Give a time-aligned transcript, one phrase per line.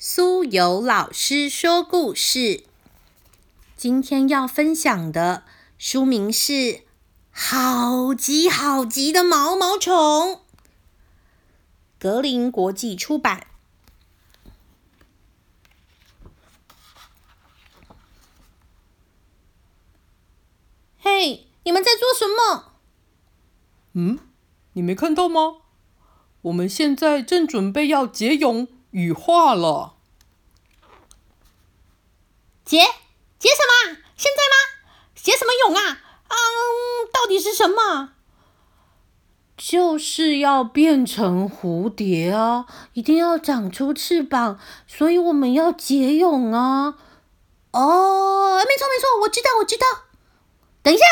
[0.00, 2.62] 苏有老师说故事。
[3.76, 5.42] 今天要分享的
[5.76, 6.52] 书名是
[7.32, 9.94] 《好急好急的毛毛虫》，
[11.98, 13.48] 格林国际出版。
[21.00, 22.74] 嘿，你们在做什么？
[23.94, 24.20] 嗯，
[24.74, 25.56] 你没看到吗？
[26.42, 28.68] 我们现在正准备要结蛹。
[28.90, 29.94] 羽化了，
[32.64, 32.78] 结
[33.38, 33.96] 结什么？
[34.16, 34.56] 现在吗？
[35.14, 35.98] 结什么蛹啊？
[36.28, 36.34] 嗯，
[37.12, 38.14] 到底是什么？
[39.56, 42.66] 就是要变成蝴蝶啊！
[42.92, 46.94] 一定要长出翅膀，所以我们要结蛹啊！
[47.72, 49.86] 哦，没错没错，我知道我知道。
[50.82, 51.04] 等一下，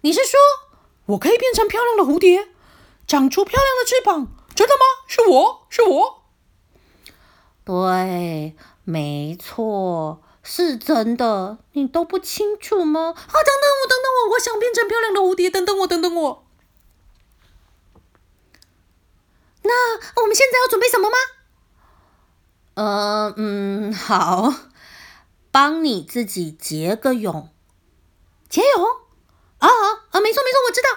[0.00, 0.40] 你是说
[1.06, 2.48] 我可以变成漂亮的蝴蝶，
[3.06, 4.26] 长出漂亮的翅膀？
[4.54, 4.80] 真的吗？
[5.06, 6.17] 是我是我。
[7.68, 13.12] 对，没错，是真的，你都不清楚吗？
[13.14, 16.46] 啊，等等我，等等我，我想变成漂亮的蝴蝶，等等我，等等我。
[19.64, 21.16] 那我们现在要准备什么吗？
[22.72, 24.54] 呃，嗯，好，
[25.50, 27.50] 帮你自己结个蛹，
[28.48, 28.82] 结蛹？
[29.58, 30.88] 啊啊啊，没错没错，我知道。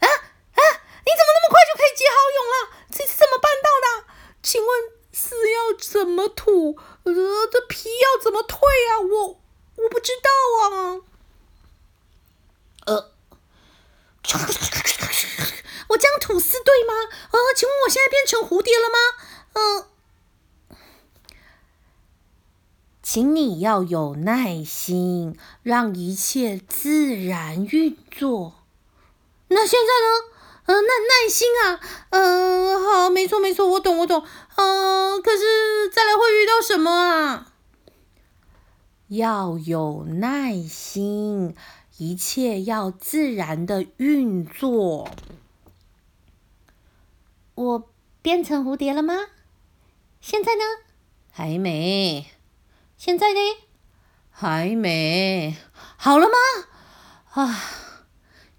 [0.00, 0.62] 啊啊，
[1.04, 2.86] 你怎么那么快就可以结好蛹了？
[2.90, 3.70] 这是怎么办到
[4.02, 4.12] 的？
[4.42, 4.95] 请问？
[5.16, 6.76] 丝要怎么吐？
[7.04, 7.12] 呃，
[7.50, 8.58] 这皮要怎么退
[8.90, 9.00] 啊？
[9.00, 9.40] 我
[9.76, 11.00] 我不知道啊。
[12.84, 13.10] 呃，
[15.88, 16.92] 我这样吐丝对吗？
[17.32, 18.98] 呃，请问我现在变成蝴蝶了吗？
[19.54, 20.76] 嗯，
[23.02, 28.64] 请你要有耐心，让一切自然运作。
[29.48, 30.35] 那现在呢？
[30.66, 34.24] 呃，耐耐心啊，嗯，好，没错没错，我懂我懂，
[34.56, 37.52] 嗯，可是再来会遇到什么啊？
[39.08, 41.54] 要有耐心，
[41.98, 45.08] 一切要自然的运作。
[47.54, 47.88] 我
[48.20, 49.14] 变成蝴蝶了吗？
[50.20, 50.62] 现在呢？
[51.30, 52.32] 还没。
[52.96, 53.40] 现在呢？
[54.30, 55.56] 还没。
[55.96, 56.34] 好了吗？
[57.34, 57.85] 啊。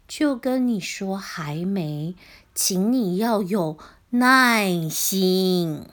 [0.07, 2.15] 就跟你说还没，
[2.55, 3.77] 请你要有
[4.11, 5.85] 耐心。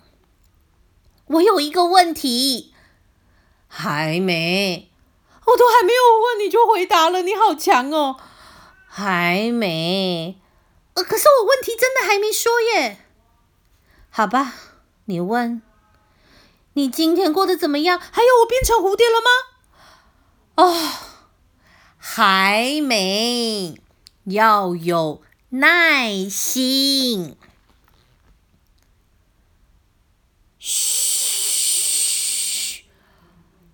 [1.27, 2.73] 我有一个问题，
[3.67, 4.89] 还没，
[5.47, 8.17] 我都还没有问你就回答了，你好强哦！
[8.87, 10.39] 还没，
[10.95, 12.99] 呃，可是我问题真的还没说耶。
[14.11, 14.55] 好吧，
[15.07, 15.61] 你问，
[16.75, 17.99] 你今天过得怎么样？
[17.99, 19.29] 还有，我变成蝴蝶了吗？
[20.63, 20.93] 哦，
[21.99, 23.81] 还没。
[24.25, 27.37] 要有耐心。
[30.59, 31.65] 嘘，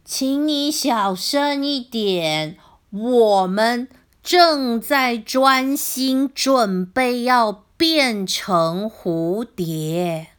[0.04, 2.58] 请你小声一点。
[2.90, 3.88] 我们
[4.22, 10.32] 正在专心准备要变成蝴蝶。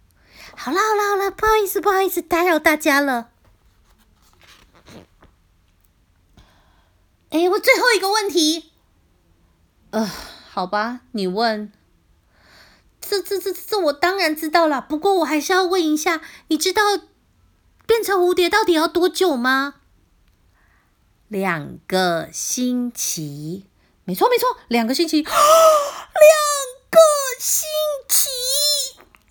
[0.58, 3.30] 好了好了好了，不好意思不好意思，打扰大家了。
[7.30, 8.71] 哎，我最后一个问题。
[9.92, 10.10] 呃，
[10.50, 11.72] 好吧，你问。
[13.00, 14.82] 这、这、这、这，我当然知道了。
[14.82, 16.82] 不过我还是要问一下，你知道
[17.86, 19.76] 变成蝴蝶到底要多久吗？
[21.28, 23.66] 两个星期。
[24.06, 25.22] 没错，没错，两个星期。
[25.24, 25.32] 两
[26.90, 27.00] 个
[27.40, 27.68] 星
[28.08, 28.30] 期。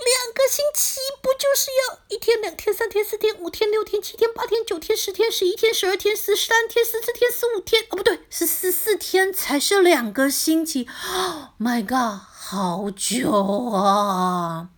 [0.01, 7.83] 两个星期不就是要一天、两天、三天、四天、五天、六天、七天、八天、九天、十天、十一天、十二天、十三天、十四天、十五天？
[7.91, 10.89] 哦，不对，是十四天才是两个星期。
[11.07, 13.31] Oh My God，好久
[13.75, 14.69] 啊！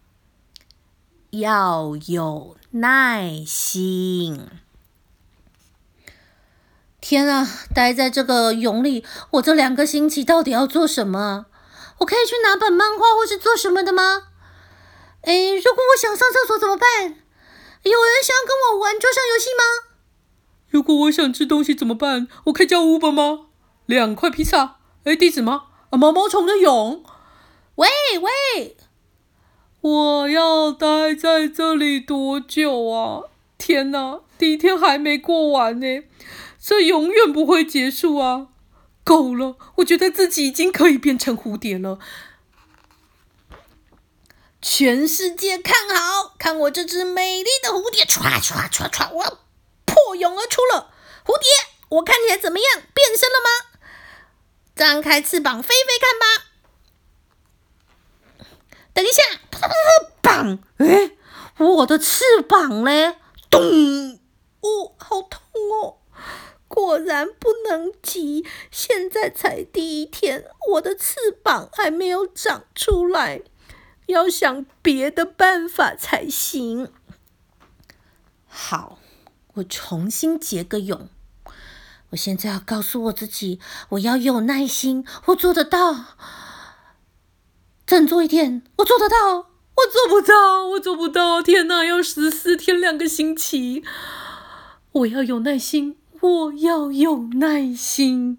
[1.31, 4.49] 要有耐心。
[7.01, 11.47] 天啊，待在这个蛹里，我这两个星期到底要做什么？
[11.99, 14.32] 我可以去拿本漫画或是做什么的吗？
[15.23, 16.89] 哎，如果我想上厕所怎么办？
[17.83, 19.89] 有人想要跟我玩桌上游戏吗？
[20.69, 22.29] 如果我想吃东西怎么办？
[22.45, 23.47] 我可以叫 Uber 吗？
[23.87, 24.79] 两块披萨？
[25.05, 25.65] 哎，地址吗？
[25.91, 27.03] 啊，毛毛虫的蛹。
[27.77, 27.89] 喂
[28.21, 28.77] 喂，
[29.81, 33.25] 我要待在这里多久啊？
[33.59, 36.03] 天哪，第一天还没过完呢，
[36.61, 38.49] 这永远不会结束啊！
[39.05, 41.99] 够了，我觉得自己已经可以变成蝴蝶了。
[44.63, 49.39] 全世界看好，看我这只美丽的蝴蝶，唰唰唰唰，我
[49.85, 50.95] 破蛹而出了。
[51.27, 51.49] 蝴蝶，
[51.89, 52.83] 我看起来怎么样？
[52.95, 53.51] 变身了吗？
[54.77, 56.27] 张开翅膀飞飞看吧。
[58.95, 59.23] 等一下，
[60.23, 60.61] 砰！
[60.79, 61.11] 哎，
[61.59, 63.17] 我的翅膀嘞？
[63.51, 63.61] 咚！
[64.61, 65.43] 哦，好痛
[65.83, 65.99] 哦！
[66.69, 73.43] 果然不能急，现在才第一天，我的翅膀还没有长出来，
[74.07, 76.91] 要想别的办法才行。
[78.47, 78.99] 好，
[79.55, 81.09] 我重新结个蛹。
[82.11, 83.59] 我现在要告诉我自己，
[83.91, 86.17] 我要有耐心，我做得到。
[87.87, 91.43] 振作一点，我做得到，我做不到，我做不到！
[91.43, 93.83] 天哪，要十四天两个星期，
[94.93, 95.99] 我要有耐心。
[96.21, 98.39] 我要有耐心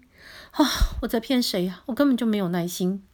[0.52, 0.64] 啊！
[1.02, 1.82] 我在骗谁呀？
[1.84, 3.04] 我根本就没有耐心。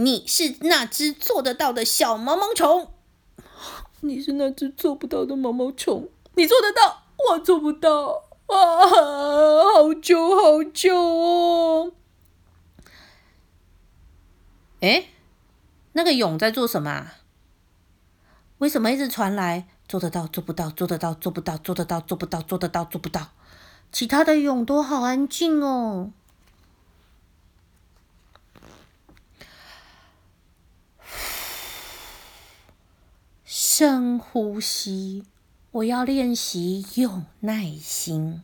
[0.00, 2.92] 你是那只做得到的小毛毛虫，
[4.00, 6.08] 你是那只做不到的毛毛虫。
[6.34, 8.86] 你做得到，我做不到啊！
[8.86, 11.92] 好久好久哦。
[14.80, 15.08] 哎，
[15.94, 17.08] 那个蛹在做什么？
[18.58, 19.66] 为什么一直传来？
[19.88, 23.30] 做得到，做不到，做得到，做不到，做得到，做不到，做得到，做不到。
[23.90, 26.12] 其他的蛹都好安静哦。
[33.78, 35.22] 深呼吸，
[35.70, 38.42] 我要练习有耐心。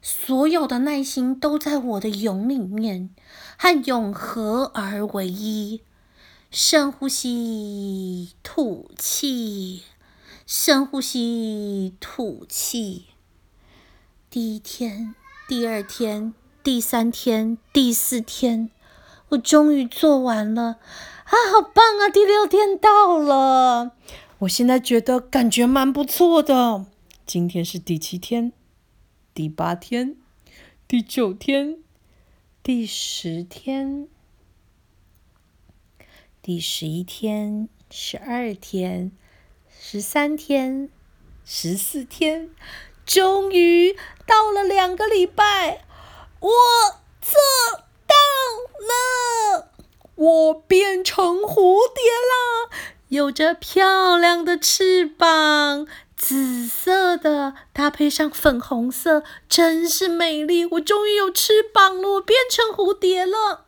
[0.00, 3.10] 所有的耐心都在我的蛹里面，
[3.58, 5.82] 和蛹合而为一。
[6.50, 9.82] 深呼吸，吐气。
[10.46, 13.08] 深呼吸，吐气。
[14.30, 15.14] 第一天，
[15.46, 16.32] 第二天，
[16.62, 18.70] 第三天，第四天，
[19.28, 20.78] 我终于做完了
[21.24, 21.34] 啊！
[21.52, 22.08] 好棒啊！
[22.08, 23.92] 第六天到了，
[24.40, 26.86] 我现在觉得感觉蛮不错的。
[27.26, 28.54] 今天是第七天，
[29.34, 30.16] 第八天，
[30.88, 31.76] 第九天，
[32.62, 34.08] 第十天，
[36.40, 39.12] 第十一天，十二天。
[39.78, 40.88] 十三天，
[41.44, 42.50] 十四天，
[43.04, 43.92] 终于
[44.26, 45.84] 到了两个礼拜，
[46.40, 46.50] 我
[47.20, 47.38] 做
[48.06, 48.14] 到
[48.88, 49.70] 了！
[50.14, 52.70] 我变成蝴蝶啦，
[53.10, 55.84] 有着漂亮的翅膀，
[56.16, 60.64] 紫色的搭配上粉红色，真是美丽！
[60.64, 63.66] 我终于有翅膀了，我变成蝴蝶了。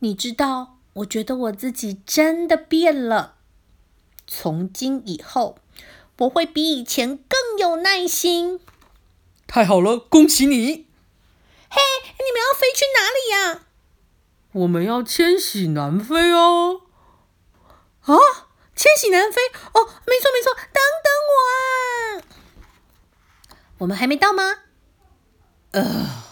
[0.00, 3.36] 你知道，我觉得我自己真的变了。
[4.26, 5.58] 从今以后，
[6.18, 8.58] 我会比以前更有耐心。
[9.46, 10.88] 太好了，恭喜你！
[11.70, 11.80] 嘿，
[12.18, 13.66] 你们要飞去哪里呀？
[14.50, 16.80] 我们要迁徙南飞哦。
[18.04, 18.14] 啊，
[18.76, 19.40] 千禧南飞？
[19.72, 22.24] 哦，没错没错，等等我啊！
[23.78, 24.60] 我们还没到吗？
[25.72, 26.24] 呃，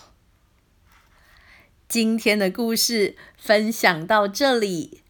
[1.89, 5.03] 今天的故事分享到这里。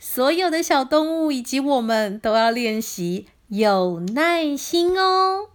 [0.00, 5.50] 所有的小动物以及我们都要练习有耐心哦。